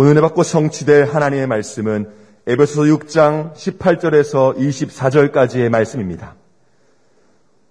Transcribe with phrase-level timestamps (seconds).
[0.00, 2.08] 오늘 받고 성취될 하나님의 말씀은
[2.46, 6.36] 에베소서 6장 18절에서 24절까지의 말씀입니다.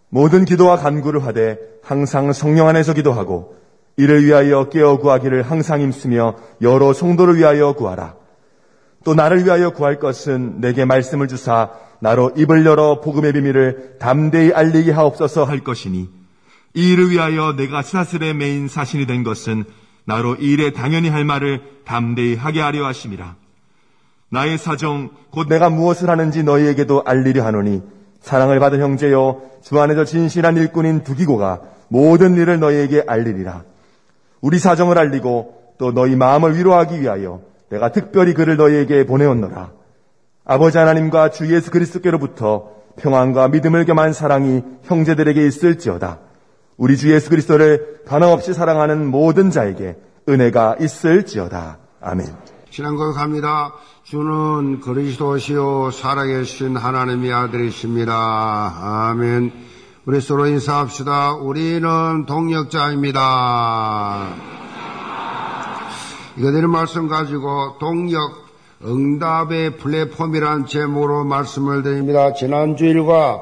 [0.09, 3.55] 모든 기도와 간구를 하되 항상 성령 안에서 기도하고
[3.95, 8.15] 이를 위하여 깨어 구하기를 항상 힘쓰며 여러 성도를 위하여 구하라.
[9.05, 11.71] 또 나를 위하여 구할 것은 내게 말씀을 주사
[12.01, 16.09] 나로 입을 열어 복음의 비밀을 담대히 알리게 하옵소서 할 것이니
[16.73, 19.63] 이 일을 위하여 내가 사슬에 메인 사신이 된 것은
[20.07, 23.35] 나로 이 일에 당연히 할 말을 담대히 하게 하려 하심이라.
[24.29, 27.83] 나의 사정 곧 내가 무엇을 하는지 너희에게도 알리려 하노니
[28.21, 33.63] 사랑을 받은 형제여 주 안에서 진실한 일꾼인 두기고가 모든 일을 너희에게 알리리라.
[34.39, 39.71] 우리 사정을 알리고 또 너희 마음을 위로하기 위하여 내가 특별히 그를 너희에게 보내었노라.
[40.45, 46.19] 아버지 하나님과 주 예수 그리스도께로부터 평안과 믿음을 겸한 사랑이 형제들에게 있을지어다.
[46.77, 49.97] 우리 주 예수 그리스도를 가망없이 사랑하는 모든 자에게
[50.29, 51.79] 은혜가 있을지어다.
[52.01, 52.27] 아멘.
[52.69, 53.73] 신앙 고백합니다.
[54.03, 59.09] 주는 그리스도시요 살아계신 하나님의 아들이십니다.
[59.09, 59.51] 아멘.
[60.05, 61.33] 우리 서로 인사합시다.
[61.33, 64.35] 우리는 동력자입니다.
[66.37, 68.45] 이거들의 말씀 가지고 동력
[68.85, 72.33] 응답의 플랫폼이란 제목으로 말씀을 드립니다.
[72.33, 73.41] 지난주일과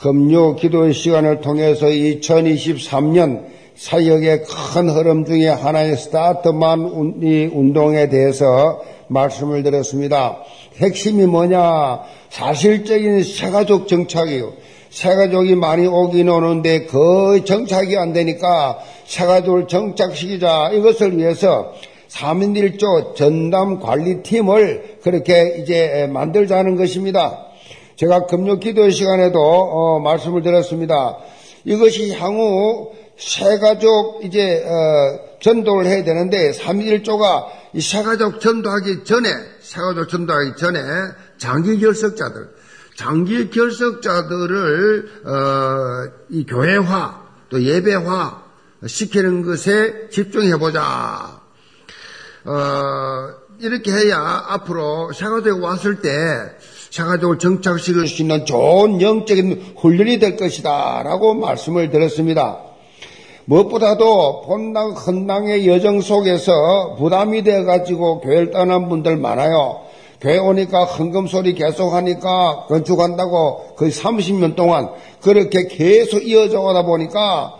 [0.00, 3.44] 금요 기도의 시간을 통해서 2023년
[3.76, 10.38] 사역의 큰 흐름 중에 하나의 스타트만 운동에 대해서 말씀을 드렸습니다.
[10.76, 12.00] 핵심이 뭐냐?
[12.30, 14.54] 사실적인 새가족 정착이요.
[14.88, 21.74] 새가족이 많이 오긴 오는데 거의 정착이 안 되니까 새가족을 정착시키자 이것을 위해서
[22.08, 27.49] 3인 1조 전담 관리팀을 그렇게 이제 만들자는 것입니다.
[28.00, 31.18] 제가 금요 기도 시간에도 어, 말씀을 드렸습니다.
[31.66, 39.28] 이것이 향후 새가족 이제 어, 전도를 해야 되는데 3인 1조가 이 새가족 전도하기 전에
[39.60, 40.80] 새가족 전도하기 전에
[41.36, 42.48] 장기 결석자들
[42.96, 48.44] 장기 결석자들을 어, 이 교회화 또 예배화
[48.86, 51.38] 시키는 것에 집중해 보자.
[52.46, 54.16] 어, 이렇게 해야
[54.48, 56.08] 앞으로 샤가족에 왔을 때
[56.90, 62.58] 샤가족을 정착시킬 수 있는 좋은 영적인 훈련이 될 것이다 라고 말씀을 드렸습니다.
[63.44, 69.80] 무엇보다도 본당 헌당의 여정 속에서 부담이 돼가지고 교회를 떠난 분들 많아요.
[70.20, 74.90] 교회 오니까 헌금 소리 계속 하니까 건축한다고 거의 30년 동안
[75.22, 77.54] 그렇게 계속 이어져 오다 보니까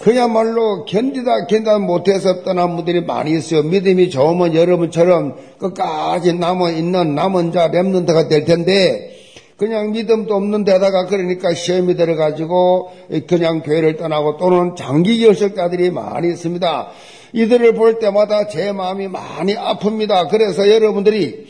[0.00, 3.62] 그야말로 견디다 견디다 못해서 떠난 분들이 많이 있어요.
[3.62, 9.16] 믿음이 좋으면 여러분처럼 끝까지 남아 있는 남은 자 랩런트가 될 텐데
[9.56, 12.92] 그냥 믿음도 없는 데다가 그러니까 시험이 들어가지고
[13.26, 16.88] 그냥 교회를 떠나고 또는 장기 결석자들이 많이 있습니다.
[17.32, 20.28] 이들을 볼 때마다 제 마음이 많이 아픕니다.
[20.30, 21.46] 그래서 여러분들이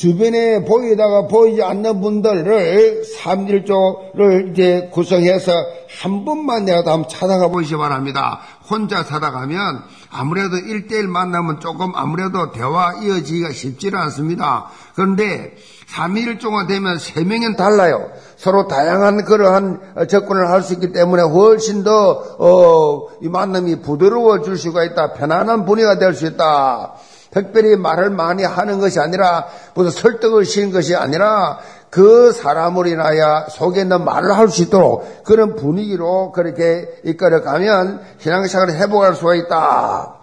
[0.00, 5.52] 주변에 보이다가 보이지 않는 분들을 삼일조를 이제 구성해서
[6.00, 8.40] 한 번만 내가 한번 찾아가 보시기 바랍니다.
[8.70, 14.70] 혼자 살아가면 아무래도 일대일 만나면 조금 아무래도 대화 이어지기가 쉽지는 않습니다.
[14.94, 15.54] 그런데
[15.94, 18.08] 3일조가 되면 3명은 달라요.
[18.38, 24.82] 서로 다양한 그러한 접근을 할 수 있기 때문에 훨씬 더, 어, 이 만남이 부드러워질 수가
[24.84, 25.12] 있다.
[25.12, 26.94] 편안한 분위기가 될 수 있다.
[27.30, 31.58] 특별히 말을 많이 하는 것이 아니라 무슨 설득을 시는 것이 아니라
[31.90, 39.14] 그 사람을 인하여 속에 있는 말을 할 수 있도록 그런 분위기로 그렇게 이끌어가면 신앙생활을 회복할
[39.14, 40.14] 수가 있다.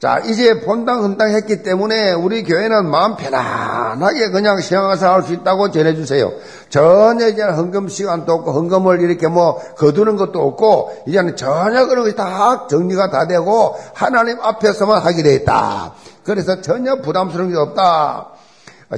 [0.00, 5.70] 자, 이제 본당 헌당 했기 때문에 우리 교회는 마음 편안하게 그냥 신앙생활 할 수 있다고
[5.72, 6.32] 전해주세요.
[6.70, 12.16] 전혀 이제 헌금 시간도 없고 헌금을 이렇게 뭐 거두는 것도 없고 이제는 전혀 그런 것이
[12.16, 15.92] 다 정리가 다 되고 하나님 앞에서만 하게 돼 있다.
[16.30, 18.28] 그래서 전혀 부담스러운 게 없다.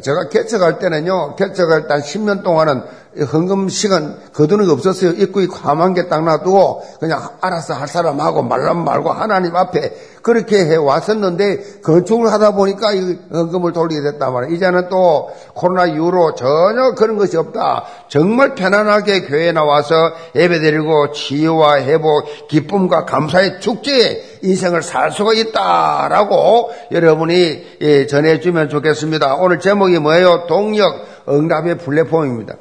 [0.02, 2.82] 제가 개척할 때는요, 개척할 때 한 10년 동안은
[3.30, 5.10] 헌금 시간 거두는 게 없었어요.
[5.10, 10.76] 입구에 과만 게 딱 놔두고 그냥 알아서 할 사람하고 말람 말고 하나님 앞에 그렇게 해
[10.76, 14.54] 왔었는데 건축을 하다 보니까 이 헌금을 돌리게 됐단 말이에요.
[14.54, 17.84] 이제는 또 코로나 이후로 전혀 그런 것이 없다.
[18.08, 19.94] 정말 편안하게 교회에 나와서
[20.34, 29.36] 예배 드리고 치유와 회복, 기쁨과 감사의 축제에 인생을 살 수가 있다라고 여러분이 예, 전해주면 좋겠습니다.
[29.36, 30.46] 오늘 제목이 뭐예요?
[30.46, 32.56] 동력 응답의 플랫폼입니다.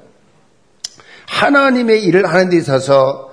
[1.27, 3.31] 하나님의 일을 하는 데 있어서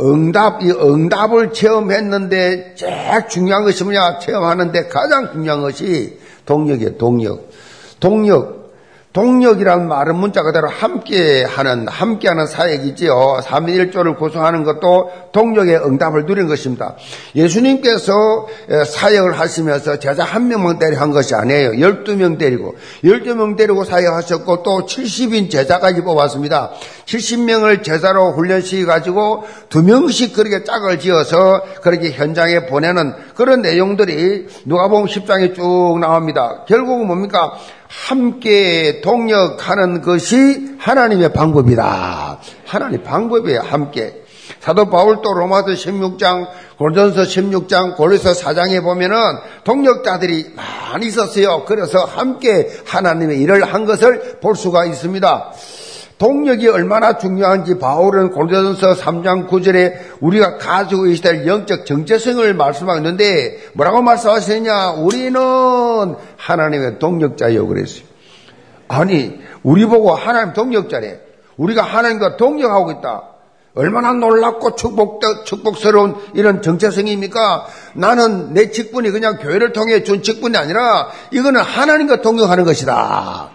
[0.00, 4.20] 응답, 이 응답을 체험했는데 제일 중요한 것이 뭐냐?
[4.20, 7.50] 체험하는데 가장 중요한 것이 동력이에요, 동력.
[7.98, 8.57] 동력.
[9.12, 13.40] 동력이란 말은 문자 그대로 함께하는 함께하는 사역이지요.
[13.42, 16.94] 3인 1조를 구성하는 것도 동력의 응답을 누린 것입니다.
[17.34, 18.46] 예수님께서
[18.86, 21.72] 사역을 하시면서 제자 한 명만 데리고 한 것이 아니에요.
[21.72, 26.72] 12명 데리고 12명 데리고 사역하셨고 또 70인 제자까지 뽑았습니다.
[27.06, 35.06] 70명을 제자로 훈련시켜 가지고 두 명씩 그렇게 짝을 지어서 그렇게 현장에 보내는 그런 내용들이 누가복음
[35.06, 36.64] 10장에 쭉 나옵니다.
[36.68, 37.54] 결국은 뭡니까?
[37.88, 42.38] 함께 동력하는 것이 하나님의 방법이다.
[42.66, 44.22] 하나님 방법이에요, 함께.
[44.60, 46.46] 사도 바울 또 로마서 16장,
[46.78, 49.16] 골전서 16장, 골리서 4장에 보면은
[49.64, 51.64] 동력자들이 많이 있었어요.
[51.64, 55.52] 그래서 함께 하나님의 일을 한 것을 볼 수가 있습니다.
[56.18, 63.58] 동력이 얼마나 중요한지 바울은 골전서 3장 9절에 우리가 가지고 있어야 될 영적 정체성을 말씀하고 있는데
[63.74, 64.90] 뭐라고 말씀하시느냐?
[64.92, 65.40] 우리는
[66.36, 68.02] 하나님의 동력자요 그랬어요.
[68.88, 71.20] 아니, 우리 보고 하나님 동력자래.
[71.56, 73.22] 우리가 하나님과 동력하고 있다.
[73.74, 77.66] 얼마나 놀랍고 축복, 축복스러운 이런 정체성입니까?
[77.94, 83.50] 나는 내 직분이 그냥 교회를 통해 준 직분이 아니라 이거는 하나님과 동력하는 것이다.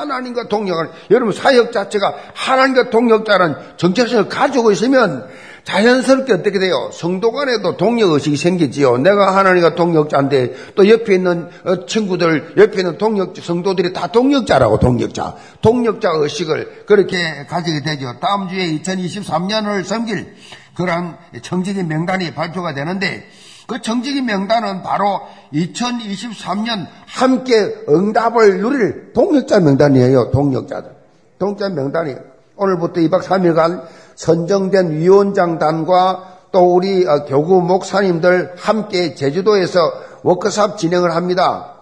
[0.00, 5.28] 하나님과 동력하는 여러분 사역 자체가 하나님과 동력자라는 정체성을 가지고 있으면
[5.64, 6.90] 자연스럽게 어떻게 돼요?
[6.92, 8.98] 성도 간에도 동력의식이 생기지요.
[8.98, 15.36] 내가 하나님과 동력자인데 또 옆에 있는 어, 친구들, 옆에 있는 동력, 성도들이 다 동력자라고, 동력자.
[15.60, 18.14] 동력자 의식을 그렇게 가지게 되죠.
[18.20, 20.34] 다음 주에 2023년을 섬길
[20.74, 23.28] 그러한 청직인 명단이 발표가 되는데
[23.70, 25.20] 그 정직인 명단은 바로
[25.54, 30.32] 2023년 함께 응답을 누릴 동력자 명단이에요.
[30.32, 30.90] 동력자들.
[31.38, 32.16] 동력자 명단이
[32.56, 33.84] 오늘부터 2박 3일간
[34.16, 39.78] 선정된 위원장단과 또 우리 어, 교구 목사님들 함께 제주도에서
[40.24, 41.74] 워크샵 진행을 합니다.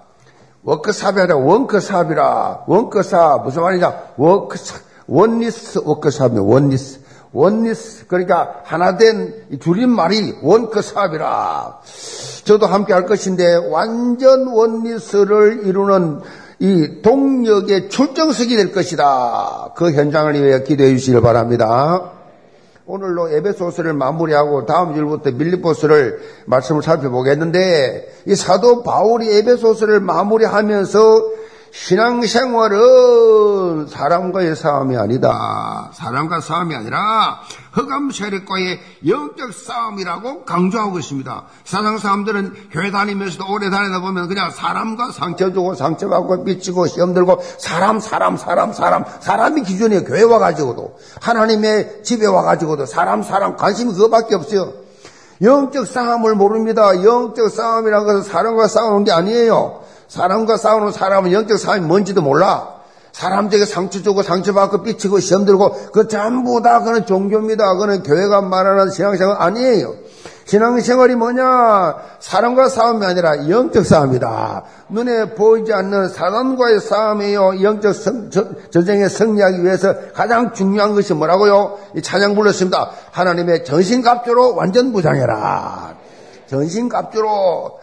[0.64, 2.64] 워크샵이 아니라 원크샵이라.
[2.66, 3.94] 원크샵 무슨 말이냐?
[4.18, 4.76] 워크샵
[5.06, 6.46] Oneness 워크샵이에요.
[6.46, 7.00] Oneness.
[7.32, 11.80] Oneness 그러니까 하나된 줄임말이 워크샵이라.
[12.44, 16.20] 저도 함께 할 것인데 완전 Oneness를 이루는
[16.60, 19.72] 이 동역의 출정식이 될 것이다.
[19.76, 22.12] 그 현장을 위해 기도해 주시길 바랍니다.
[22.86, 30.98] 오늘로 에베소서를 마무리하고 다음 주부터 빌립보서를 말씀을 살펴보겠는데 이 사도 바울이 에베소서를 마무리하면서
[31.72, 32.78] 신앙생활은
[33.88, 35.90] 사람과의 싸움이 아니다.
[35.92, 37.40] 사람과 싸움이 아니라
[37.72, 41.44] 흑암 세력과의 영적 싸움이라고 강조하고 있습니다.
[41.64, 47.14] 사상 사람들은 교회 다니면서도 오래 다니다 보면 그냥 사람과 상처 주고 상처 받고 삐치고 시험
[47.14, 50.04] 들고 사람 사람 사람 사람 사람이 기준이에요.
[50.04, 54.72] 교회 와가지고도 하나님의 집에 와가지고도 사람 사람 관심이 그거밖에 없어요.
[55.40, 57.04] 영적 싸움을 모릅니다.
[57.04, 59.87] 영적 싸움이라는 것은 사람과 싸우는 게 아니에요.
[60.08, 62.78] 사람과 싸우는 사람은 영적 싸움이 뭔지도 몰라.
[63.12, 67.74] 사람들에게 상처 주고 상처받고 삐치고 시험 들고 그 전부 다 그는 종교입니다.
[67.76, 69.94] 그는 교회가 말하는 신앙생활 아니에요.
[70.44, 71.96] 신앙생활이 뭐냐?
[72.20, 74.62] 사람과 싸움이 아니라 영적 싸움이다.
[74.88, 77.62] 눈에 보이지 않는 사람과의 싸움이에요.
[77.62, 81.78] 영적 성, 저, 전쟁에 승리하기 위해서 가장 중요한 것이 뭐라고요?
[81.96, 82.90] 이 찬양 불렀습니다.
[83.10, 85.96] 하나님의 전신갑주로 완전 무장해라.
[86.46, 87.78] 전신갑주로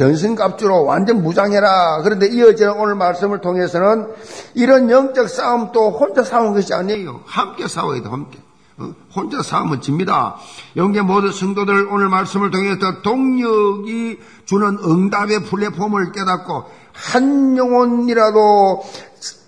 [0.00, 2.00] 전신갑주로 완전 무장해라.
[2.02, 4.06] 그런데 이어지는 오늘 말씀을 통해서는
[4.54, 7.20] 이런 영적 싸움 또 혼자 싸우는 것이 아니에요.
[7.26, 8.38] 함께 싸워야 돼, 함께.
[8.78, 8.94] 어?
[9.14, 10.36] 혼자 싸우면 집니다.
[10.76, 18.82] 영계 모든 성도들 오늘 말씀을 통해서 동력이 주는 응답의 플랫폼을 깨닫고 한 영혼이라도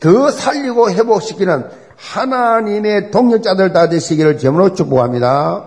[0.00, 1.64] 더 살리고 회복시키는
[1.97, 5.64] 하나님의 동력자들 다 되시기를 제으로 축복합니다.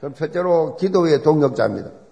[0.00, 2.03] 그럼 첫째로 기도의 동력자입니다.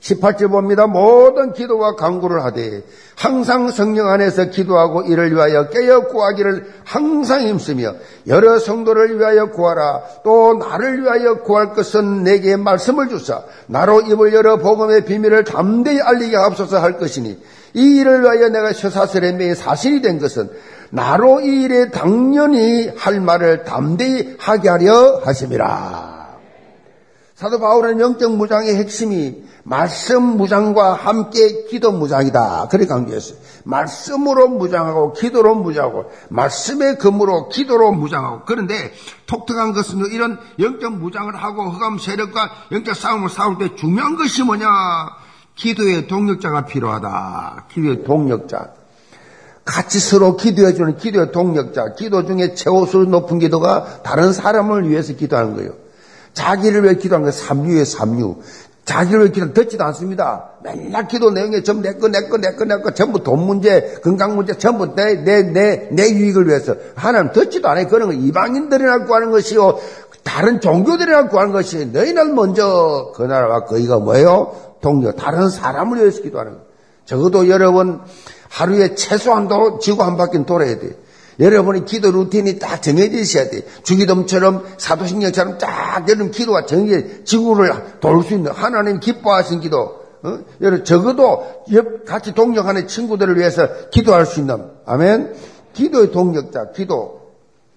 [0.00, 0.86] 18절 봅니다.
[0.86, 2.82] 모든 기도와 강구를 하되
[3.16, 7.94] 항상 성령 안에서 기도하고 이를 위하여 깨어 구하기를 항상 힘쓰며
[8.26, 10.02] 여러 성도를 위하여 구하라.
[10.24, 16.36] 또 나를 위하여 구할 것은 내게 말씀을 주사 나로 입을 열어 복음의 비밀을 담대히 알리게
[16.36, 17.38] 앞서서 할 것이니
[17.74, 20.50] 이 일을 위하여 내가 셔사슬의 매에 사실이 된 것은
[20.90, 26.19] 나로 이 일에 당연히 할 말을 담대히 하게 하려 하심이라.
[27.40, 32.68] 사도 바울은 영적 무장의 핵심이 말씀 무장과 함께 기도 무장이다.
[32.70, 33.38] 그렇게 강조했어요.
[33.64, 38.92] 말씀으로 무장하고 기도로 무장하고 말씀의 근무로 기도로 무장하고 그런데
[39.24, 44.68] 독특한 것은 이런 영적 무장을 하고 흑암 세력과 영적 싸움을 싸울 때 중요한 것이 뭐냐?
[45.54, 47.68] 기도의 동력자가 필요하다.
[47.72, 48.74] 기도의 동력자.
[49.64, 51.94] 같이 서로 기도해주는 기도의 동력자.
[51.94, 55.89] 기도 중에 최고수로 높은 기도가 다른 사람을 위해서 기도하는 거예요.
[56.34, 58.36] 자기를 위해 기도하는 게 삼류의 삼류.
[58.84, 60.50] 자기를 기도 듣지도 않습니다.
[60.64, 63.98] 맨날 기도 내용에 전부 내 거, 내 거, 내 거, 내 거, 전부 돈 문제,
[64.02, 66.74] 건강 문제, 전부 내, 내, 내, 내 유익을 위해서.
[66.96, 67.86] 하나님 듣지도 않아요.
[67.86, 69.78] 그런 거 이방인들이나 구하는 것이요.
[70.24, 74.56] 다른 종교들이나 구하는 것이 너희는 먼저 그 나라와 거기가 뭐예요?
[74.80, 76.58] 동료, 다른 사람을 위해서 기도하는 거.
[77.04, 78.00] 적어도 여러분
[78.48, 80.96] 하루에 최소한도 지구 한 바퀴는 돌아야 돼.
[81.40, 83.64] 여러분의 기도 루틴이 딱 정해져 있어야 돼.
[83.82, 90.00] 주기dom처럼 사도신경처럼 딱 여러분 기도가 정해 지구를 돌 수 있는 하나님 기뻐하신 기도.
[90.22, 90.38] 어?
[90.60, 95.34] 여러분 적어도 옆 같이 동력하는 친구들을 위해서 기도할 수 있는 아멘.
[95.72, 97.20] 기도의 동력자, 기도.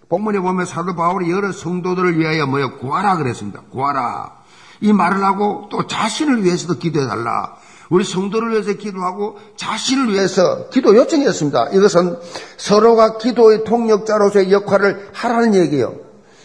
[0.10, 3.62] 본문에 보면 사도 바울이 여러 성도들을 위하여 뭐요 구하라 그랬습니다.
[3.72, 4.43] 구하라.
[4.82, 7.55] 이 말을 하고 또 자신을 위해서도 기도해 달라.
[7.90, 11.70] 우리 성도를 위해서 기도하고 자신을 위해서 기도 요청했습니다.
[11.74, 12.18] 이것은
[12.58, 15.96] 서로가 기도의 통역자로서의 역할을 하라는 얘기예요.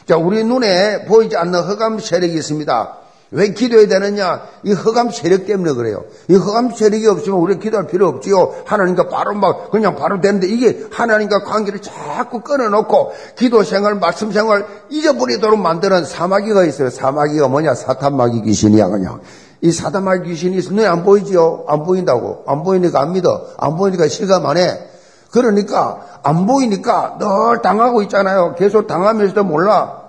[0.06, 2.98] 자, 우리 눈에 보이지 않는 허감 세력이 있습니다.
[3.30, 4.42] 왜 기도해야 되느냐?
[4.62, 6.04] 이 허감 세력 때문에 그래요.
[6.28, 8.62] 이 허감 세력이 없으면 우리 기도할 필요 없지요.
[8.64, 14.66] 하나님과 바로 막 그냥 바로 되는데 이게 하나님과 관계를 자꾸 끊어놓고 기도 생활, 말씀 생활
[14.88, 16.88] 잊어버리도록 만드는 사마귀가 있어요.
[16.88, 17.74] 사마귀가 뭐냐?
[17.74, 19.20] 사탄마귀 귀신이야 그냥.
[19.60, 20.56] 이 사탄마귀 귀신이.
[20.56, 21.64] 눈에 안 보이지요?
[21.68, 22.44] 안 보인다고.
[22.46, 23.48] 안 보이니까 안 믿어.
[23.58, 24.78] 안 보이니까 실감 안 해.
[25.30, 28.54] 그러니까 안 보이니까 늘 당하고 있잖아요.
[28.56, 30.08] 계속 당하면서도 몰라.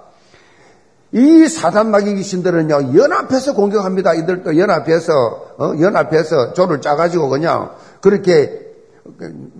[1.12, 4.14] 이 사단마귀 귀신들은요, 연합해서 공격합니다.
[4.14, 5.14] 이들도 연합해서,
[5.58, 5.74] 어?
[5.80, 8.68] 연합해서 조를 짜가지고 그냥 그렇게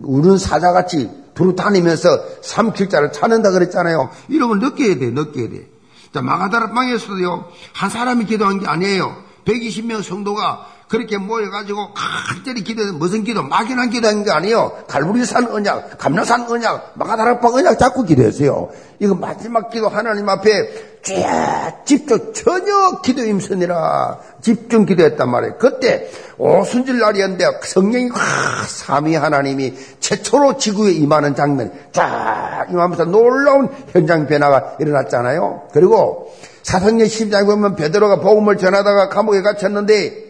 [0.04, 2.10] 우는 사자같이 두루 다니면서
[2.42, 4.10] 삼킬자를 찾는다 그랬잖아요.
[4.28, 5.68] 이런 걸 느껴야 돼, 느껴야 돼.
[6.14, 9.29] 자, 마가다라 방에서도요, 한 사람이 기도한 게 아니에요.
[9.46, 13.44] 120명 성도가 그렇게 모여가지고 간절히 기도해서 무슨 기도?
[13.44, 14.84] 막연한 기도한 게 아니에요.
[14.88, 18.70] 갈무리산 언약, 감나산 언약, 마가다락방 언약 자꾸 기도했어요.
[18.98, 25.58] 이거 마지막 기도 하나님 앞에 쫙 집중, 전혀 기도 임선이라 집중 기도했단 말이에요.
[25.60, 34.26] 그때 오순절 날이었는데 성령이 확 삼위 하나님이 최초로 지구에 임하는 장면, 쫙 임하면서 놀라운 현장
[34.26, 35.68] 변화가 일어났잖아요.
[35.72, 40.30] 그리고 사성령 10장에 보면 베드로가 복음을 전하다가 감옥에 갇혔는데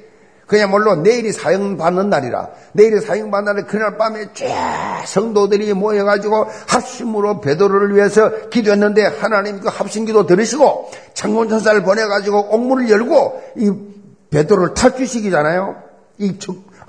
[0.50, 2.50] 그야말로 내일이 사형받는 날이라.
[2.74, 10.06] 내일이 사형받는 날에 그날 밤에 쫙 성도들이 모여가지고 합심으로 베드로를 위해서 기도했는데 하나님 그 합심
[10.06, 13.72] 기도 들으시고 창문천사를 보내가지고 옥문을 열고 이
[14.32, 15.84] 베드로를 탈주시키잖아요.
[16.18, 16.40] 이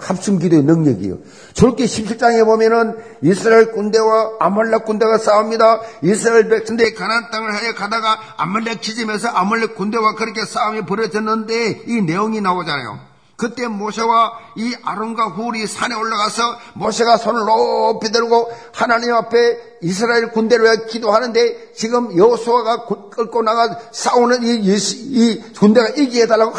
[0.01, 1.19] 합심 기도의 능력이요.
[1.55, 5.81] 절기 17장에 보면은 이스라엘 군대와 아말렉 군대가 싸웁니다.
[6.03, 12.41] 이스라엘 백성들이 가나안 땅을 하여 가다가 아말렉 지점에서 아말렉 군대와 그렇게 싸움이 벌어졌는데 이 내용이
[12.41, 13.10] 나오잖아요.
[13.41, 20.65] 그때 모세와 이 아론과 훌이 산에 올라가서 모세가 손을 높이 들고 하나님 앞에 이스라엘 군대를
[20.67, 26.53] 위해 기도하는데 지금 여호수아가 끌고 나가 싸우는 이, 이, 이 군대가 이기해 달라고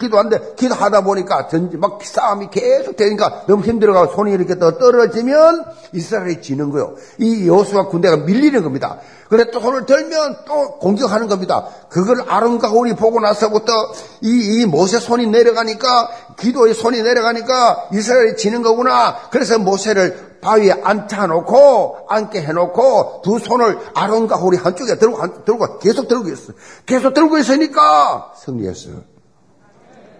[0.00, 5.62] 기도하는데 기도하다 보니까 막 싸움이 계속 되니까 너무 힘들어가고 손이 이렇게 더 떨어지면
[5.92, 6.96] 이스라엘이 지는 거요.
[7.18, 8.98] 이 여호수아 군대가 밀리는 겁니다.
[9.28, 11.66] 그래 또 손을 들면 또 공격하는 겁니다.
[11.88, 12.20] 그걸
[12.68, 13.72] 홀이 보고 나서부터
[14.20, 19.16] 이, 이 모세 손이 내려가니까 기도의 손이 내려가니까 이스라엘이 지는 거구나.
[19.30, 26.06] 그래서 모세를 바위에 앉혀놓고 앉게 해놓고 두 손을 아론과 홀이 한쪽에 들고 한, 들고 계속
[26.06, 26.52] 들고 있어.
[26.84, 28.96] 계속 들고 있으니까 승리했어요.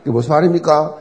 [0.02, 0.96] 이게 무슨 말입니까?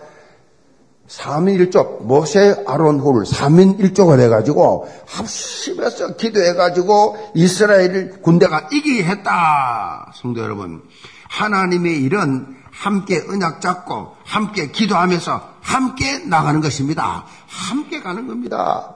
[1.08, 10.12] 3인 1족, 모세 아론 홀 3인 1족가 돼가지고 합심해서 기도해가지고 이스라엘 군대가 이기게 했다.
[10.16, 10.82] 성도 여러분,
[11.30, 17.26] 하나님의 일은 함께 언약 잡고 함께 기도하면서 함께 나가는 것입니다.
[17.48, 18.96] 함께 가는 겁니다.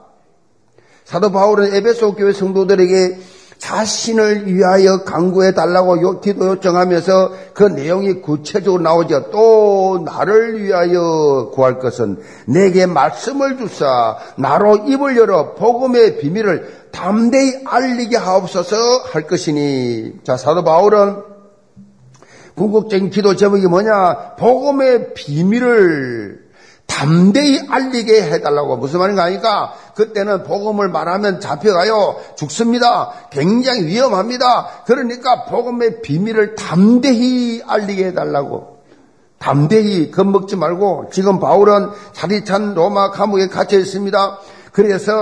[1.04, 3.18] 사도 바울은 에베소 교회 성도들에게
[3.58, 9.30] 자신을 위하여 강구해 달라고 기도 요청하면서 그 내용이 구체적으로 나오죠.
[9.30, 18.16] 또 나를 위하여 구할 것은 내게 말씀을 주사 나로 입을 열어 복음의 비밀을 담대히 알리게
[18.16, 18.76] 하옵소서
[19.12, 20.20] 할 것이니.
[20.22, 21.16] 자 사도 바울은
[22.54, 24.34] 궁극적인 기도 제목이 뭐냐?
[24.38, 26.48] 복음의 비밀을
[26.86, 28.76] 담대히 알리게 해달라고.
[28.76, 38.06] 무슨 말인가 하니까 그때는 복음을 말하면 잡혀가요 죽습니다 굉장히 위험합니다 그러니까 복음의 비밀을 담대히 알리게
[38.06, 38.78] 해달라고
[39.38, 44.38] 담대히 겁먹지 말고 지금 바울은 자리 찬 로마 감옥에 갇혀 있습니다
[44.70, 45.12] 그래서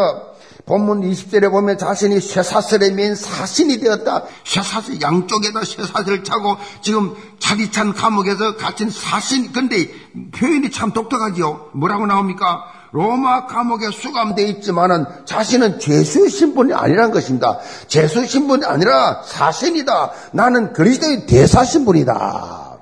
[0.67, 4.25] 본문 20절에 보면 자신이 쇠사슬에 맨 사신이 되었다.
[4.45, 9.53] 쇠사슬 양쪽에다 쇠사슬을 차고 지금 차디찬 감옥에서 갇힌 사신.
[9.53, 9.89] 근데
[10.33, 11.71] 표현이 참 독특하지요.
[11.73, 12.65] 뭐라고 나옵니까?
[12.93, 17.59] 로마 감옥에 수감되어 있지만은 자신은 죄수 신분이 아니란 것입니다.
[17.89, 20.13] 죄수 신분이 아니라 사신이다.
[20.33, 22.79] 나는 그리스도의 대사 신분이다.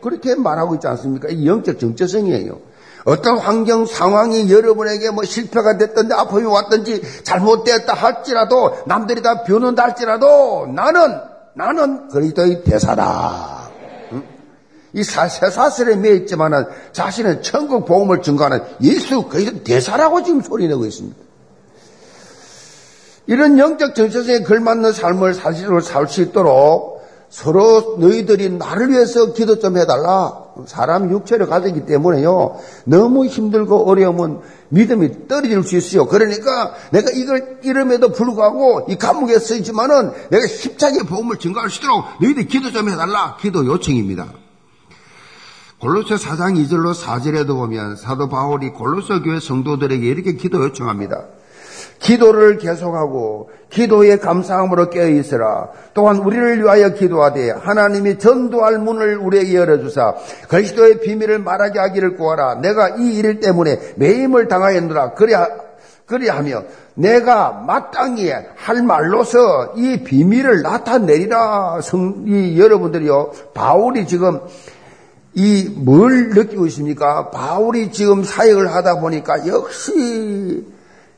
[0.00, 1.28] 그렇게 말하고 있지 않습니까?
[1.28, 2.58] 이 영적 정체성이에요.
[3.06, 10.66] 어떤 환경 상황이 여러분에게 뭐 실패가 됐든지 아픔이 왔든지 잘못되었다 할지라도 남들이 다 변한다 할지라도
[10.74, 11.20] 나는
[11.54, 13.65] 나는 그리스도의 대사다.
[14.96, 21.16] 이 쇠사슬에 매여 있지만은 자신은 천국 복음을 증거하는 예수 그리스도 대사라고 지금 소리내고 있습니다.
[23.26, 26.96] 이런 영적 정체성에 걸맞는 삶을 사실로 살 수 있도록
[27.28, 30.46] 서로 너희들이 나를 위해서 기도 좀 해달라.
[30.64, 32.58] 사람 육체를 가졌기 때문에요.
[32.84, 36.06] 너무 힘들고 어려우면 믿음이 떨어질 수 있어요.
[36.06, 42.46] 그러니까 내가 이걸 이름에도 불구하고 이 감옥에 쓰이지만은 내가 힘차게 복음을 증거할 수 있도록 너희들
[42.46, 43.36] 기도 좀 해달라.
[43.38, 44.45] 기도 요청입니다.
[45.80, 51.24] 골로새 4장 2절로 4절에도 보면 사도 바울이 골로새 교회 성도들에게 이렇게 기도 요청합니다.
[51.98, 55.68] 기도를 계속하고 기도의 감사함으로 깨어 있으라.
[55.92, 60.14] 또한 우리를 위하여 기도하되 하나님이 전도할 문을 우리에게 열어주사
[60.48, 62.56] 그리스도의 비밀을 말하게 하기를 구하라.
[62.56, 65.12] 내가 이 일 때문에 매임을 당하였노라.
[65.14, 65.46] 그래야
[66.06, 66.62] 그리하며
[66.94, 71.80] 내가 마땅히 할 말로서 이 비밀을 나타내리라.
[71.82, 73.32] 성, 이 여러분들이요.
[73.54, 74.40] 바울이 지금
[75.36, 77.30] 이 뭘 느끼고 있습니까?
[77.30, 80.64] 바울이 지금 사역을 하다 보니까 역시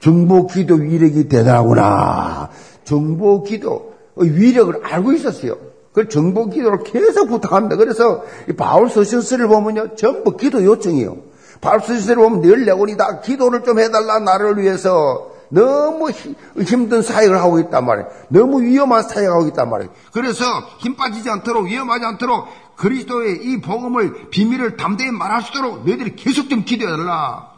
[0.01, 2.51] 정보 기도 위력이 대단하구나.
[2.85, 5.57] 정보 기도 위력을 알고 있었어요.
[5.93, 7.77] 그 정보 기도를 계속 부탁합니다.
[7.77, 8.23] 그래서
[8.57, 9.95] 바울 서신서를 보면요.
[9.97, 11.17] 전부 기도 요청이에요.
[11.61, 17.59] 바울 서신서를 보면 늘 내원이 다 기도를 좀 해달라 나를 위해서 너무 힘든 사역을 하고
[17.61, 18.09] 있단 말이에요.
[18.29, 19.91] 너무 위험한 사역을 하고 있단 말이에요.
[20.13, 20.45] 그래서
[20.79, 26.49] 힘 빠지지 않도록 위험하지 않도록 그리스도의 이 복음을 비밀을 담대히 말할 수 있도록 너희들이 계속
[26.49, 27.51] 좀 기도해달라.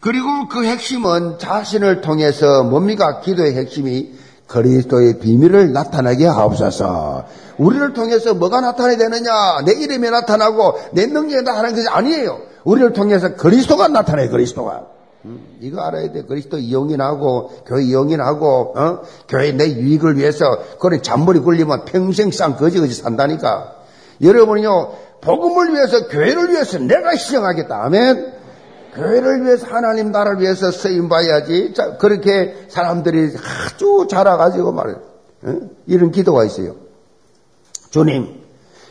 [0.00, 3.20] 그리고 그 핵심은 자신을 통해서 뭡니까?
[3.20, 4.12] 기도의 핵심이
[4.46, 7.26] 그리스도의 비밀을 나타나게 하옵소서.
[7.58, 9.60] 우리를 통해서 뭐가 나타나야 되느냐?
[9.66, 12.40] 내 이름이 나타나고 내 능력이 나타나는 것이 아니에요.
[12.64, 14.86] 우리를 통해서 그리스도가 나타나요, 그리스도가.
[15.24, 16.22] 음, 이거 알아야 돼.
[16.22, 19.02] 그리스도 이용인하고, 교회 이용인하고, 어?
[19.28, 23.74] 교회 내 유익을 위해서, 그래, 잔머리 굴리면 평생 쌍 거지거지 산다니까.
[24.22, 27.84] 여러분이요, 복음을 위해서, 교회를 위해서 내가 희생하겠다.
[27.84, 28.40] 아멘?
[28.94, 31.74] 교회를 위해서 하나님 나라를 위해서 쓰임 봐야지.
[31.74, 34.94] 자, 그렇게 사람들이 아주 자라가지고 말해
[35.44, 35.70] 응?
[35.86, 36.74] 이런 기도가 있어요.
[37.90, 38.40] 주님,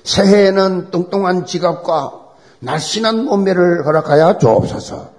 [0.04, 2.13] 새해에는 뚱뚱한 지갑과
[2.60, 5.18] 날씬한 몸매를 허락하여 주옵소서.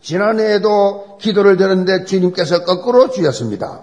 [0.00, 3.82] 지난해에도 기도를 드렸는데 주님께서 거꾸로 주셨습니다.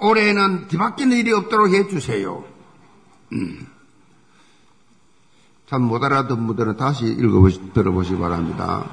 [0.00, 2.44] 올해에는 뒤바뀌는 일이 없도록 해주세요.
[3.32, 3.66] 음.
[5.68, 8.84] 참못 알아듣는 분들은 다시 읽어보시, 들어보시기 바랍니다.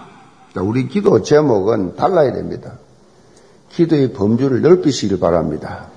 [0.53, 2.77] 자, 우리 기도 제목은 달라야 됩니다.
[3.69, 5.87] 기도의 범주를 넓히시길 바랍니다.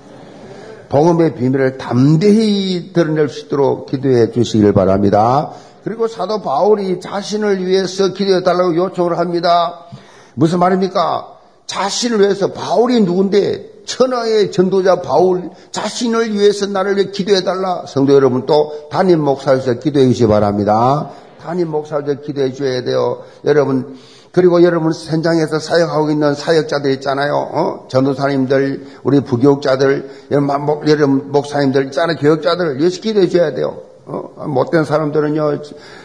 [0.89, 5.51] 복음의 비밀을 담대히 드러낼 수 있도록 기도해 주시길 바랍니다.
[5.85, 9.85] 그리고 사도 바울이 자신을 위해서 기도해 달라고 요청을 합니다.
[10.33, 11.27] 무슨 말입니까?
[11.67, 17.85] 자신을 위해서 바울이 누군데 천하의 전도자 바울 자신을 위해서 나를 위해 기도해달라.
[17.85, 21.11] 성도 여러분 또 담임 목사에서 기도해 주시기 바랍니다.
[21.39, 23.21] 담임 목사에서 기도해 줘야 돼요.
[23.45, 23.95] 여러분
[24.31, 27.35] 그리고 여러분 현장에서 사역하고 있는 사역자들 있잖아요.
[27.35, 27.87] 어?
[27.89, 32.17] 전도사님들, 우리 부교육자들, 여러분 목사님들 있잖아요.
[32.17, 33.94] 교육자들 열심히 기도해 줘야 돼요.
[34.07, 34.45] 어?
[34.47, 35.61] 못된 사람들은요,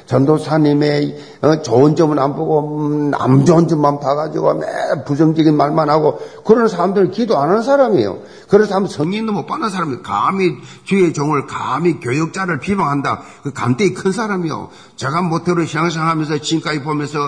[0.06, 4.66] 전도사님의 어, 좋은 점은 안 보고, 음, 안 좋은 점만 봐가지고, 매
[5.04, 8.18] 부정적인 말만 하고, 그런 사람들은 기도 안 하는 사람이에요.
[8.48, 13.20] 그래서 한번 성인도 못 받는 사람이 감히 주의 종을 감히 교육자를 비방한다.
[13.42, 14.70] 그 감대히 큰 사람이요.
[14.96, 17.18] 제가 모태로 신앙생활하면서 지금까지 보면서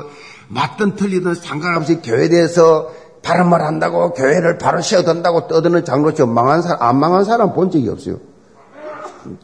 [0.48, 2.90] 맞든 틀리든 상관없이 교회에 대해서
[3.22, 7.90] 바른 말 한다고 교회를 바로 세워둔다고 떠드는 장로처 망한 사람, 안 망한 사람 본 적이
[7.90, 8.31] 없어요.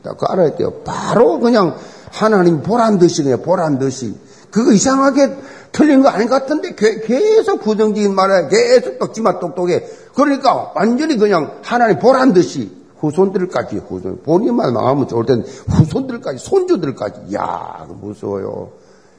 [0.02, 0.72] 그 알아야 돼요.
[0.84, 1.76] 바로 그냥
[2.10, 4.14] 하나님 보란 듯이 그냥 보란 듯이.
[4.50, 5.36] 그거 이상하게
[5.72, 9.84] 틀린 거 아닌 것 같은데 계속 부정적인 말에 계속 똑지만 똑똑해.
[10.14, 17.86] 그러니까 완전히 그냥 하나님 보란 듯이 후손들까지 후손 본인만 망하면 좋을 텐데 후손들까지 손주들까지 야
[18.00, 18.70] 무서워요.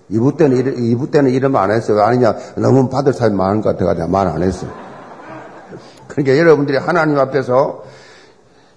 [0.10, 2.02] 이부 때는 이부 때는 이러면 안 했어요.
[2.02, 4.72] 아니냐 너무 받을 사람이 많은 것 같아가지고 말 안 했어요.
[6.08, 7.84] 그러니까 여러분들이 하나님 앞에서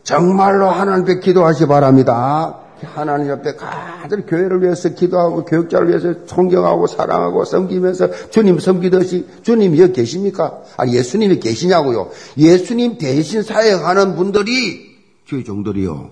[0.05, 2.59] 정말로 하나님 앞에 기도하시 바랍니다.
[2.95, 9.93] 하나님 앞에 가득 교회를 위해서 기도하고 교육자를 위해서 존경하고 사랑하고 섬기면서 주님 섬기듯이 주님 여기
[9.93, 10.63] 계십니까?
[10.77, 12.11] 아 예수님이 계시냐고요.
[12.37, 16.11] 예수님 대신 사역하는 분들이 주의 종들이요.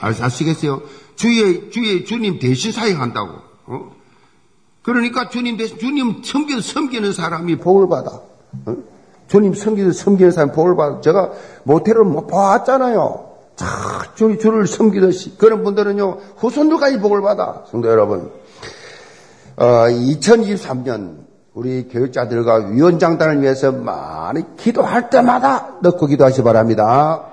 [0.00, 0.82] 아시겠어요?
[1.16, 3.30] 주의 주의 주님 대신 사역한다고.
[3.66, 3.92] 어?
[4.82, 8.20] 그러니까 주님 대신 주님 섬기는 섬기는 사람이 복을 받아.
[8.66, 8.93] 어?
[9.28, 11.00] 주님 섬기는 섬기는 사람 복을 받아.
[11.00, 11.32] 제가
[11.64, 13.34] 모텔을 못 봤잖아요.
[14.14, 15.38] 주, 주를 섬기듯이.
[15.38, 17.64] 그런 분들은요, 후손들까지 복을 받아.
[17.70, 18.30] 성도 여러분.
[19.56, 27.26] 어, 2023년 우리 교육자들과 위원장단을 위해서 많이 기도할 때마다 넣고 기도하시 기 바랍니다.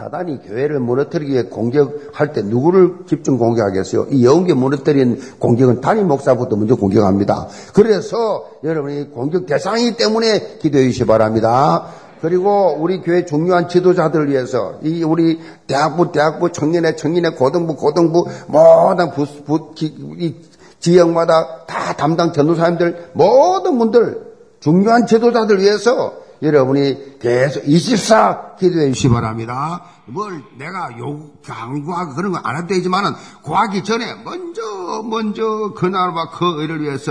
[0.00, 4.06] 사단이 교회를 무너뜨리기 위해 공격할 때 누구를 집중 공격하겠어요?
[4.10, 7.48] 이 영계 무너뜨린 공격은 단임 목사부터 먼저 공격합니다.
[7.74, 11.88] 그래서 여러분이 공격 대상이기 때문에 기도해 주시기 바랍니다.
[12.22, 19.10] 그리고 우리 교회 중요한 지도자들을 위해서 이 우리 대학부 대학부 청년회 청년회 고등부 고등부 모든
[19.10, 20.34] 부, 부 기, 이
[20.78, 29.84] 지역마다 다 담당 전도사님들 모든 분들 중요한 지도자들 위해서 여러분이 계속 24 기도해 주시기 바랍니다.
[30.06, 36.60] 뭘 내가 요 강구하고 그런 거 안 해도 되지만은 구하기 전에 먼저 먼저 그날과 그
[36.62, 37.10] 의를 위해서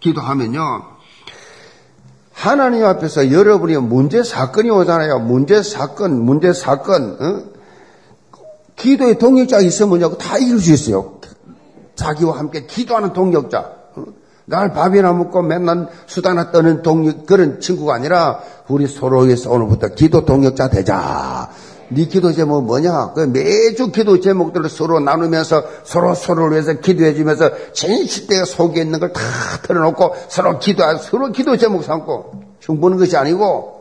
[0.00, 0.60] 기도하면요.
[2.32, 5.20] 하나님 앞에서 여러분이 문제 사건이 오잖아요.
[5.20, 7.56] 문제 사건, 문제 사건, 어?
[8.76, 11.18] 기도의 동력자 있으면 다 이룰 수 있어요.
[11.94, 13.72] 자기와 함께 기도하는 동력자.
[14.46, 14.48] 어?
[14.48, 20.24] 날 밥이나 먹고 맨날 수다나 떠는 동력, 그런 친구가 아니라 우리 서로 위해서 오늘부터 기도
[20.24, 21.50] 동력자 되자.
[21.88, 23.12] 네 기도 제목 뭐냐?
[23.14, 29.12] 그 매주 기도 제목들을 서로 나누면서 서로 서로를 위해서 기도해 주면서 진실되게 속에 있는 걸
[29.12, 29.20] 다
[29.62, 33.76] 털어놓고 서로 기도하 서로 기도 제목 삼고 흉보는 것이 아니고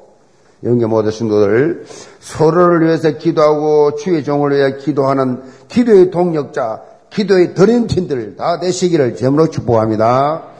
[0.63, 1.85] 영계 모든 신도들
[2.19, 10.54] 서로를 위해서 기도하고 주의 종을 위해 기도하는 기도의 동력자, 기도의 드림팀들 다 되시기를 제물로 축복합니다.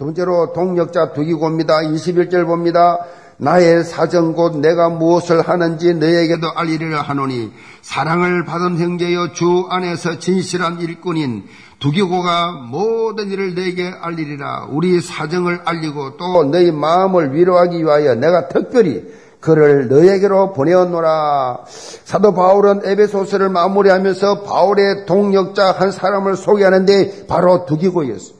[0.00, 1.80] 두 번째로 동력자 두기고입니다.
[1.80, 3.00] 21절 봅니다.
[3.36, 10.80] 나의 사정 곧 내가 무엇을 하는지 너에게도 알리리라 하노니 사랑을 받은 형제여 주 안에서 진실한
[10.80, 11.44] 일꾼인
[11.80, 19.04] 두기고가 모든 일을 내게 알리리라 우리 사정을 알리고 또 너희 마음을 위로하기 위하여 내가 특별히
[19.40, 21.58] 그를 너에게로 보내었노라.
[21.66, 28.39] 사도 바울은 에베소서를 마무리하면서 바울의 동력자 한 사람을 소개하는데 바로 두기고였습니다.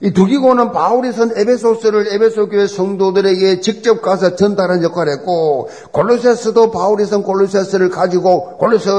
[0.00, 7.06] 이 두기고는 바울이 선 에베소스를 에베소 교회 성도들에게 직접 가서 전달한 역할을 했고 골로새서도 바울이
[7.06, 8.90] 선 골로새서를 가지고 골로새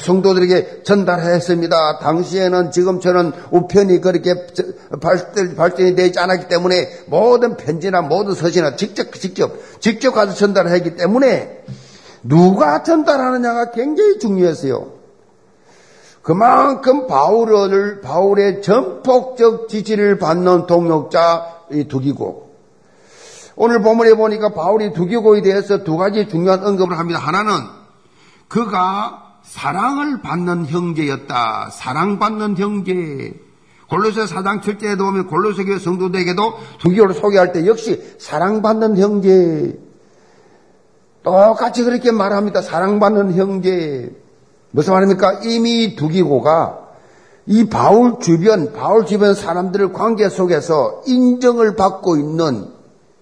[0.00, 1.98] 성도들에게 전달했습니다.
[1.98, 4.34] 당시에는 지금처럼 우편이 그렇게
[5.56, 11.64] 발전 이 되지 않았기 때문에 모든 편지나 모든 서신을 직접 직접 직접 가서 전달했기 때문에
[12.22, 15.01] 누가 전달하느냐가 굉장히 중요했어요.
[16.22, 22.52] 그만큼 바울을, 바울의 전폭적 지지를 받는 동역자 이 두기고.
[23.56, 27.18] 오늘 본문에 보니까 바울이 두기고에 대해서 두 가지 중요한 언급을 합니다.
[27.18, 27.52] 하나는
[28.48, 31.70] 그가 사랑을 받는 형제였다.
[31.70, 33.34] 사랑받는 형제.
[33.88, 39.78] 골로새 사장 7절에도 보면 골로새 교회 성도들에게도 두기고를 소개할 때 역시 사랑받는 형제.
[41.22, 42.62] 똑같이 그렇게 말합니다.
[42.62, 44.21] 사랑받는 형제.
[44.72, 45.40] 무슨 말입니까?
[45.44, 46.78] 이미 두기고가
[47.46, 52.66] 이 바울 주변, 바울 주변 사람들의 관계 속에서 인정을 받고 있는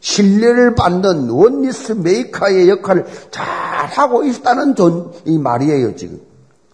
[0.01, 6.21] 신뢰를 받는 원리스 메이커의 역할을 잘 하고 있다는 전, 이 말이에요, 지금.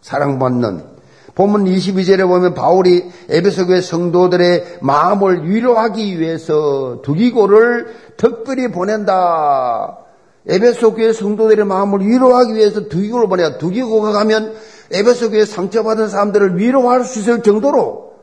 [0.01, 0.97] 사랑받는.
[1.35, 10.06] 본문 22절에 보면 바울이 에베소 교회 성도들의 마음을 위로하기 위해서 두기고를 특별히 보낸다.
[10.49, 14.55] 에베소 교회 성도들의 마음을 위로하기 위해서 두기고를 보내야 두기고가 가면
[14.93, 18.15] 에베소 교회 상처받은 사람들을 위로할 수 있을 정도로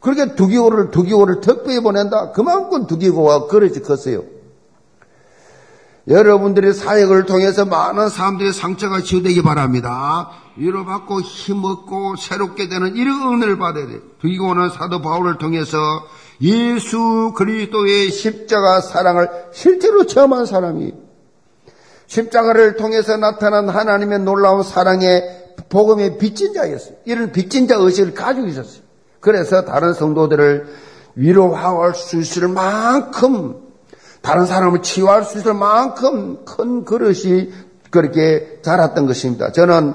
[0.00, 2.30] 그렇게 두기고를 두기고를 특별히 보낸다.
[2.32, 4.22] 그만큼 두기고가 그릇이 컸어요.
[6.08, 10.30] 여러분들의 사역을 통해서 많은 사람들의 상처가 치유되기 바랍니다.
[10.56, 13.98] 위로받고 힘없고 새롭게 되는 이런 은혜를 받아야 돼요.
[14.20, 15.76] 두기고는 사도 바울을 통해서
[16.40, 21.05] 예수 그리스도의 십자가 사랑을 실제로 체험한 사람이
[22.06, 26.94] 십자가를 통해서 나타난 하나님의 놀라운 사랑의 복음의 빚진 자였어요.
[27.04, 28.82] 이런 빚진 자 의식을 가지고 있었어요.
[29.20, 30.66] 그래서 다른 성도들을
[31.16, 33.56] 위로할 수 있을 만큼
[34.20, 37.50] 다른 사람을 치유할 수 있을 만큼 큰 그릇이
[37.90, 39.52] 그렇게 자랐던 것입니다.
[39.52, 39.94] 저는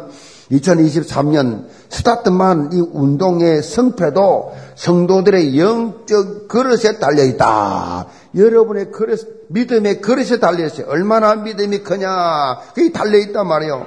[0.51, 8.07] 2023년 스타트만 이 운동의 성패도 성도들의 영적 그릇에 달려 있다.
[8.35, 10.87] 여러분의 그릇, 믿음의 그릇에 달려 있어요.
[10.87, 12.59] 얼마나 믿음이 크냐.
[12.73, 13.85] 그게 달려 있단 말이에요.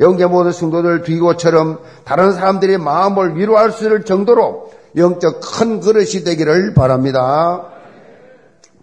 [0.00, 6.74] 영계 모든 성도들 뒤고처럼 다른 사람들의 마음을 위로할 수 있을 정도로 영적 큰 그릇이 되기를
[6.74, 7.68] 바랍니다.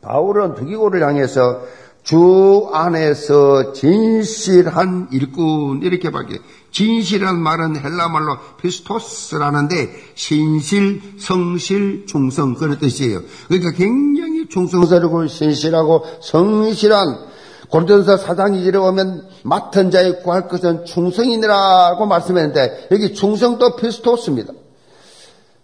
[0.01, 1.61] 바울은 두기고를 향해서
[2.03, 6.39] 주 안에서 진실한 일꾼 이렇게 밖에
[6.71, 13.21] 진실한 말은 헬라말로 피스토스라는데 신실, 성실, 충성 그런 뜻이에요.
[13.47, 17.29] 그러니까 굉장히 충성스럽고 신실하고 성실한
[17.69, 24.53] 고린도서 사장 2절에 보면 맡은 자의 구할 것은 충성이니라고 말씀했는데 여기 충성도 피스토스입니다.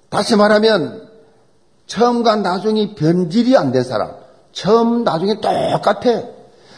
[0.10, 1.10] 다시 말하면
[1.88, 4.12] 처음과 나중이 변질이 안 된 사람
[4.52, 6.24] 처음 나중에 똑같아.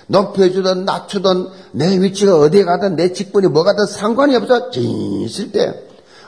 [0.08, 5.74] 높여주든 낮추든 내 위치가 어디에 가든 내 직분이 뭐 가든 상관이 없어 진실 때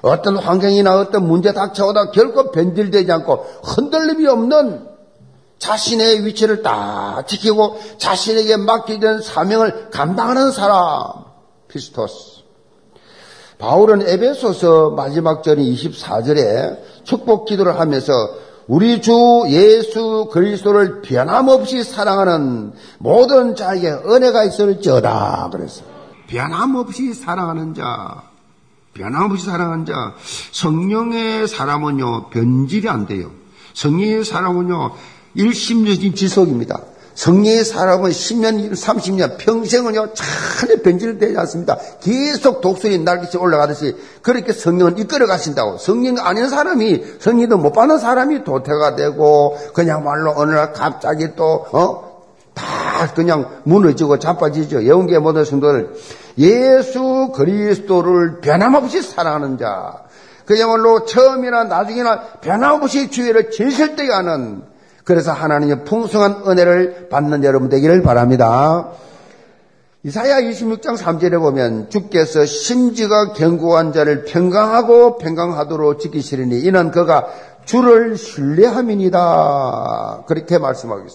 [0.02, 4.89] 어떤 환경이나 어떤 문제 닥쳐오다 결코 변질되지 않고 흔들림이 없는
[5.60, 10.78] 자신의 위치를 딱 지키고 자신에게 맡기된 사명을 감당하는 사람
[11.68, 12.40] 피스토스
[13.60, 18.12] 바울은 에베소서 마지막 절 24절에 축복 기도를 하면서
[18.68, 25.84] 우리 주 예수 그리스도를 변함없이 사랑하는 모든 자에게 은혜가 있을지어다 그랬어.
[26.28, 28.24] 변함없이 사랑하는 자,
[28.94, 30.14] 변함없이 사랑하는 자,
[30.52, 33.32] 성령의 사람은요 변질이 안 돼요.
[33.74, 34.92] 성령의 사람은요
[35.36, 36.82] 일심여진 지속입니다.
[37.20, 41.78] 성령의 사람은 10년, 30년, 평생은요, 전혀 변질되지 않습니다.
[42.00, 45.78] 계속 독수리 날개치 올라가듯이 그렇게 성령을 이끌어 가신다고.
[45.80, 51.66] 성령 아닌 사람이, 성령도 못 받는 사람이 도태가 되고, 그냥 말로 어느 날 갑자기 또,
[51.74, 52.10] 어?
[52.54, 54.88] 다 그냥 무너지고 자빠지죠.
[54.88, 55.94] 영계 모든 성도를
[56.38, 60.04] 예수 그리스도를 변함없이 사랑하는 자.
[60.46, 64.64] 그야말로 처음이나 나중이나 변함없이 주의를 질실되게 하는
[65.10, 68.92] 그래서 하나님의 풍성한 은혜를 받는 여러분 되기를 바랍니다.
[70.04, 77.26] 이사야 26장 3절에 보면 주께서 심지가 견고한 자를 평강하고 평강하도록 지키시리니 이는 그가
[77.66, 79.16] 주를 신뢰함이니다.
[80.28, 81.08] 그렇게 있어요.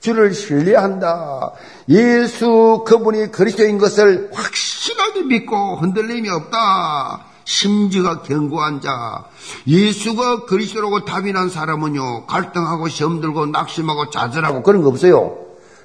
[0.00, 1.52] 주를 신뢰한다.
[1.90, 7.35] 예수 그분이 그리스도인 것을 확실하게 믿고 흔들림이 없다.
[7.46, 9.24] 심지가 견고한 자,
[9.68, 15.38] 예수가 그리스도라고 답이 난 사람은요, 갈등하고 시험 들고 낙심하고 좌절하고 그런 거 없어요.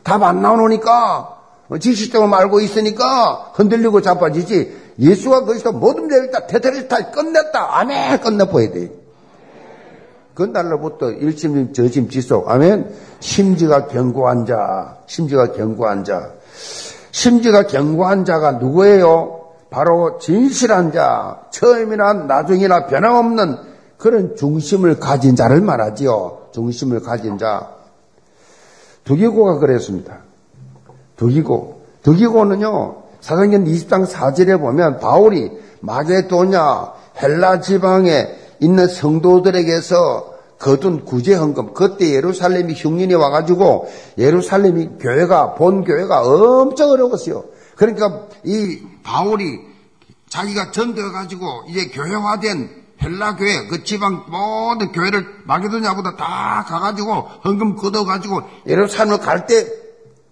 [0.04, 1.38] 답 안 나오니까,
[1.80, 7.78] 지식적으로 알고 있으니까 흔들리고 자빠지지, 예수가 그리스도 모든 데를 다 테테리스타 끝냈다.
[7.80, 8.20] 아멘!
[8.22, 8.92] 끝내버야 돼.
[10.34, 12.50] 그날로부터 일심, 저심, 지속.
[12.50, 12.92] 아멘?
[13.20, 16.32] 심지가 견고한 자, 심지가 견고한 자.
[17.12, 19.41] 심지가 견고한 자가 누구예요?
[19.72, 23.56] 바로 진실한 자, 처음이나 나중이나 변함없는
[23.98, 26.50] 그런 중심을 가진 자를 말하지요.
[26.52, 27.70] 중심을 가진 자.
[29.06, 30.20] 두기고가 그랬습니다.
[31.16, 31.82] 두기고.
[32.04, 38.28] 두기고는요, 사도행전 20장 4절에 보면 바울이 마게도냐, 헬라 지방에
[38.60, 41.74] 있는 성도들에게서 거둔 구제 헌금.
[41.74, 47.46] 그때 예루살렘이 흉년이 와가지고 예루살렘이 교회가 본 교회가 엄청 어려웠어요.
[47.76, 49.60] 그러니까 이 바울이
[50.30, 57.12] 자기가 전되어 가지고 이제 교회화된 헬라 교회 그 지방 모든 교회를 마게도냐보다 다 가가지고
[57.44, 59.66] 헌금 걷어가지고 예루살렘을 갈 때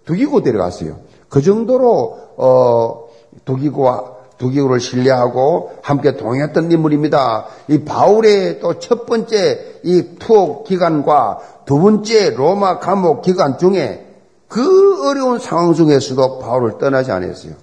[0.06, 1.00] 두기고 데려갔어요.
[1.30, 3.08] 그 정도로 어
[3.46, 7.46] 두기고와 두기고를 신뢰하고 함께 동행했던 인물입니다.
[7.68, 14.06] 이 바울의 또 첫 번째 이 투옥 기간과 두 번째 로마 감옥 기간 중에
[14.48, 17.54] 그 어려운 상황 중에서도 바울을 떠나지 않았어요.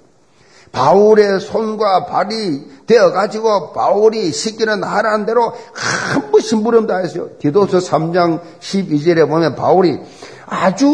[0.72, 7.30] 바울의 손과 발이 되어가지고 바울이 시키는 하라는 대로 한 번씩 물음 다 했어요.
[7.38, 9.98] 디도서 3장 12절에 보면 바울이
[10.46, 10.86] 아주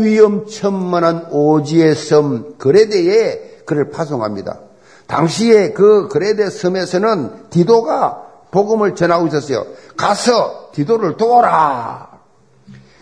[0.00, 4.60] 위험천만한 오지의 섬 그레데에 그를 파송합니다.
[5.06, 9.66] 당시에 그 그레데 섬에서는 디도가 복음을 전하고 있었어요.
[9.96, 12.16] 가서 디도를 도와라.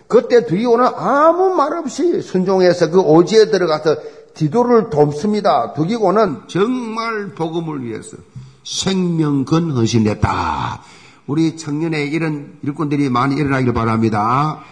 [0.07, 3.95] 그때 두이오는 아무 말 없이 순종해서 그 오지에 들어가서
[4.35, 5.73] 디도를 돕습니다.
[5.73, 8.17] 두기고는 정말 복음을 위해서
[8.63, 10.81] 생명건 헌신했다.
[11.27, 14.63] 우리 청년의 이런 일꾼들이 많이 일어나길 바랍니다.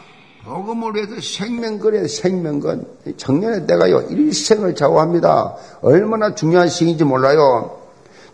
[0.45, 2.85] 복음을 위해서 생명건에 생명건.
[3.15, 5.55] 청년의 때가요, 일생을 좌우합니다.
[5.81, 7.79] 얼마나 중요한 시기인지 몰라요.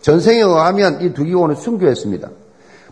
[0.00, 2.28] 전생에 의하면 이 두기고는 순교했습니다.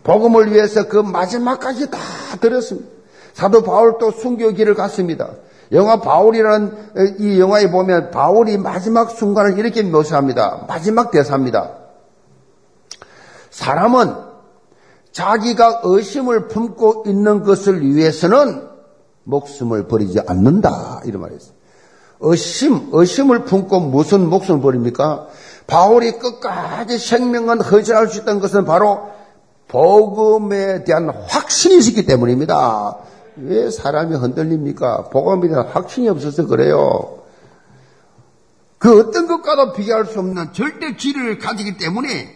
[0.03, 1.99] 복음을 위해서 그 마지막까지 다
[2.39, 2.87] 들었습니다.
[3.33, 5.29] 사도 바울도 순교 길을 갔습니다.
[5.71, 10.65] 영화 바울이라는 이 영화에 보면 바울이 마지막 순간을 이렇게 묘사합니다.
[10.67, 11.71] 마지막 대사입니다.
[13.51, 14.15] 사람은
[15.11, 18.67] 자기가 의심을 품고 있는 것을 위해서는
[19.23, 21.01] 목숨을 버리지 않는다.
[21.05, 21.53] 이런 말이었어요.
[22.21, 25.27] 의심, 의심을 품고 무슨 목숨을 버립니까?
[25.67, 29.09] 바울이 끝까지 생명은 허전할 수 있다는 것은 바로
[29.67, 32.97] 복음에 대한 확신이 있기 때문입니다.
[33.41, 35.09] 왜 사람이 흔들립니까?
[35.09, 37.19] 복음에 대한 확신이 없어서 그래요.
[38.77, 42.35] 그 어떤 것과도 비교할 수 없는 절대 지를 가지기 때문에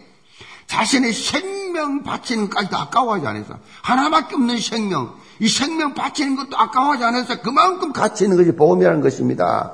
[0.66, 7.40] 자신의 생명 바치는 것까지도 아까워하지 않아서 하나밖에 없는 생명, 이 생명 바치는 것도 아까워하지 않아서
[7.40, 9.72] 그만큼 가치 있는 것이 복음이라는 것입니다.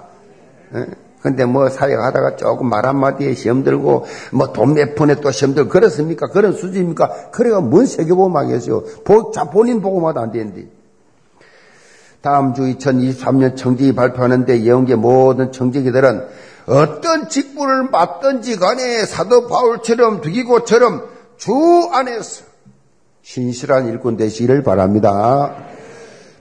[1.23, 5.55] 근데 뭐 사역 하다가 조금 말 한마디에 시험 들고 뭐 돈 몇 푼에 또 시험
[5.55, 6.29] 들고 그렇습니까?
[6.29, 7.31] 그런 수준입니까?
[7.31, 8.85] 그래가 뭔 세계보험 하겠어요?
[9.35, 10.80] 자, 본인 보고마다 안 되는데.
[12.23, 16.27] 다음 주 2023년 청직이 발표하는데 예언계 모든 청직이들은
[16.67, 21.53] 어떤 직분을 맡든지 간에 사도 바울처럼 두기고처럼 주
[21.93, 22.45] 안에서
[23.23, 25.57] 신실한 일꾼 되시기를 바랍니다.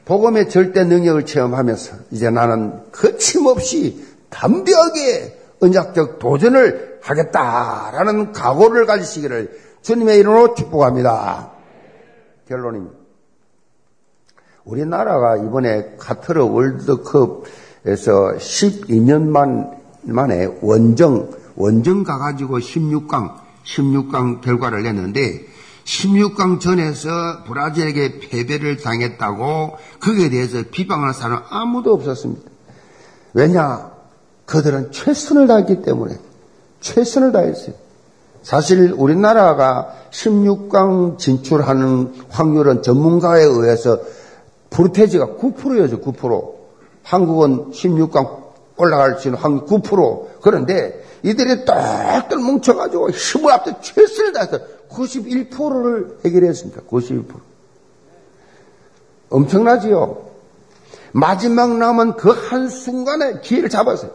[0.06, 10.56] 복음의 절대 능력을 체험하면서 이제 나는 거침없이 담대하게 언약적 도전을 하겠다라는 각오를 가지시기를 주님의 이름으로
[10.56, 11.52] 축복합니다.
[12.48, 12.99] 결론입니다.
[14.70, 17.44] 우리나라가 이번에 카트르 월드컵에서
[18.38, 19.72] 12년 만,
[20.04, 23.34] 만에 원정, 원정 가가지고 16강,
[23.66, 25.46] 16강 결과를 냈는데
[25.86, 27.10] 16강 전에서
[27.48, 32.50] 브라질에게 패배를 당했다고 거기에 대해서 비방하는 사람은 아무도 없었습니다.
[33.34, 33.92] 왜냐?
[34.46, 36.16] 그들은 최선을 다했기 때문에
[36.82, 37.74] 최선을 다했어요.
[38.44, 44.00] 사실 우리나라가 16강 진출하는 확률은 전문가에 의해서
[44.70, 46.54] 프로테지가 9%였죠, 9%.
[47.04, 50.28] 한국은 16강 올라갈 수 있는 확률 9%.
[50.42, 56.82] 그런데 이들이 딱딱 뭉쳐가지고 힘을 합쳐 최선을 다해서 91%를 해결했습니다.
[56.90, 57.26] 91%.
[59.30, 60.30] 엄청나지요?
[61.12, 64.12] 마지막 남은 그 한순간에 기회를 잡았어요.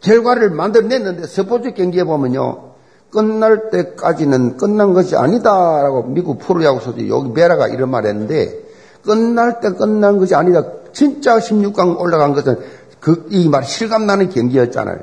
[0.00, 2.68] 결과를 만들어냈는데 스포츠 경기에 보면요.
[3.10, 8.67] 끝날 때까지는 끝난 것이 아니다라고 미국 프로야구 선수 여기 베라가 이런 말 했는데
[9.04, 10.64] 끝날 때 끝난 것이 아니다.
[10.92, 12.58] 진짜 16강 올라간 것은
[13.00, 14.98] 그, 이 말 실감나는 경기였잖아요.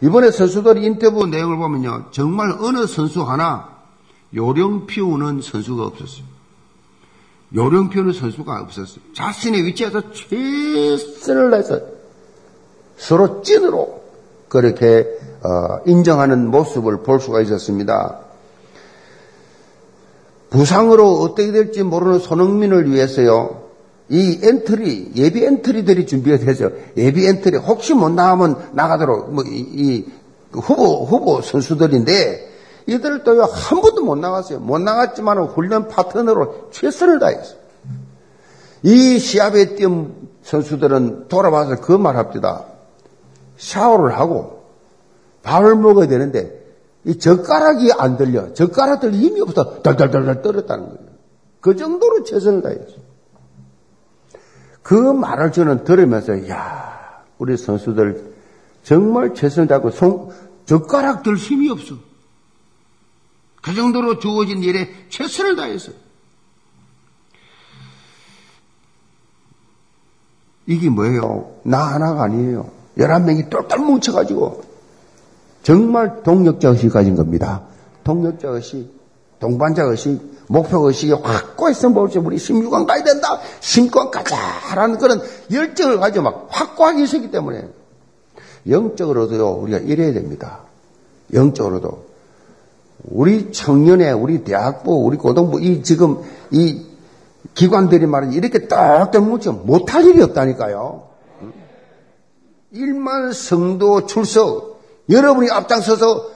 [0.00, 2.06] 이번에 선수들 인터뷰 내용을 보면요.
[2.10, 3.68] 정말 어느 선수 하나
[4.34, 6.24] 요령 피우는 선수가 없었어요.
[7.54, 9.00] 요령 피우는 선수가 없었어요.
[9.14, 11.80] 자신의 위치에서 최선을 다해서
[12.96, 14.02] 서로 찐으로
[14.48, 15.06] 그렇게
[15.42, 18.20] 어, 인정하는 모습을 볼 수가 있었습니다.
[20.50, 23.68] 부상으로 어떻게 될지 모르는 손흥민을 위해서요.
[24.08, 26.70] 이 엔트리, 예비 엔트리들이 준비가 되죠.
[26.96, 30.06] 예비 엔트리, 혹시 못 나가면 나가도록, 뭐, 이, 이
[30.52, 32.48] 후보, 후보 선수들인데,
[32.86, 34.60] 이들도요, 한 번도 못 나갔어요.
[34.60, 37.58] 못 나갔지만 훈련 파트너로 최선을 다했어요.
[38.82, 42.64] 이 시합에 뛰은 선수들은 돌아와서 그 말 합니다.
[43.58, 44.62] 샤워를 하고,
[45.42, 46.57] 밥을 먹어야 되는데,
[47.08, 48.52] 이 젓가락이 안 들려.
[48.52, 49.80] 젓가락 들 힘이 없어.
[49.80, 51.08] 달달달달 떨었다는 거예요.
[51.60, 52.98] 그 정도로 최선을 다했어요.
[54.82, 58.34] 그 말을 저는 들으면서, 야 우리 선수들
[58.82, 60.28] 정말 최선을 다하고 손,
[60.66, 61.94] 젓가락 들 힘이 없어.
[63.62, 65.92] 그 정도로 주어진 일에 최선을 다했어.
[70.66, 71.58] 이게 뭐예요?
[71.62, 72.70] 나 하나가 아니에요.
[72.98, 74.67] 11명이 똘똘 뭉쳐가지고
[75.62, 77.62] 정말 동력자 의식이 가진 겁니다.
[78.04, 78.90] 동력자 의식,
[79.38, 83.38] 동반자 의식, 목표 의식이 확고했으면 볼지 우리 16강 가야 된다.
[83.60, 85.20] 16강 가자라는 그런
[85.52, 87.68] 열정을 가지고 막 확고하게 있었기 때문에
[88.68, 90.60] 영적으로도요 우리가 이래야 됩니다.
[91.32, 92.06] 영적으로도
[93.04, 96.18] 우리 청년회, 우리 대학부, 우리 고등부 이 지금
[96.50, 96.86] 이
[97.54, 101.02] 기관들이 말은 이렇게 딱딱 뭉쳐 못할 일이 없다니까요.
[102.74, 104.67] 1만 성도 출석
[105.08, 106.30] 여러분이 앞장서서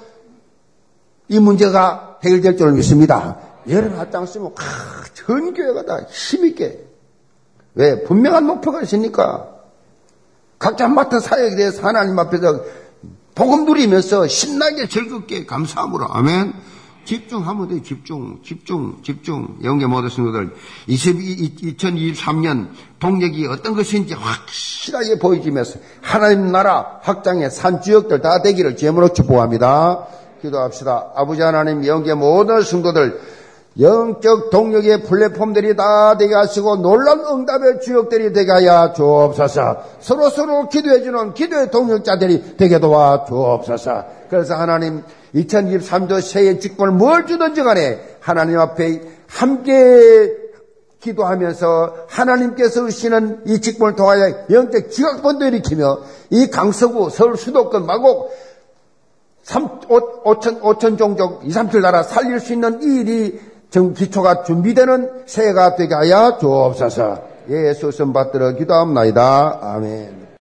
[1.29, 3.39] 이 문제가 해결될 줄 믿습니다.
[3.69, 6.85] 여러분 앞장서면 아, 전 교회가 다 힘있게
[7.75, 9.49] 왜 분명한 목표가 있으니까
[10.59, 12.65] 각자 맡은 사역에 대해서 하나님 앞에서
[13.35, 16.53] 복음 누리면서 신나게 즐겁게 감사함으로 아멘.
[17.05, 19.59] 집중하면 돼, 집중, 집중, 집중.
[19.65, 20.53] 영계 모든 성도들,
[20.89, 30.07] 2023년 동력이 어떤 것인지 확실하게 보여지면서 하나님 나라 확장의 산 지역들 다 되기를 제물로 축복합니다.
[30.41, 31.13] 기도합시다.
[31.15, 33.21] 아버지 하나님 영계 모든 성도들,
[33.81, 39.83] 영적 동력의 플랫폼들이 다 되게 하시고 놀란 응답의 주역들이 되게 하여 주옵소서.
[40.01, 44.05] 서로 서로 기도해주는 기도의 동력자들이 되게 도와 주옵소서.
[44.29, 45.03] 그래서 하나님
[45.35, 50.43] 2023도 새해 직분을 뭘 주든지 간에 하나님 앞에 함께
[51.01, 55.99] 기도하면서 하나님께서 주시는 이 직분을 통하여 영적 지각본도 일으키며
[56.31, 58.31] 이 강서구 서울 수도권 마곡
[59.43, 65.25] 3, 5천, 5천 종족 2, 3천 나라 살릴 수 있는 이 일이 정 기초가 준비되는
[65.27, 67.33] 새해가 되게 하여 주옵소서.
[67.49, 69.59] 예수 선 받들어 기도합니다.
[69.61, 70.22] 아멘.